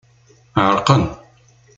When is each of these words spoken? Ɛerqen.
Ɛerqen. 0.67 1.03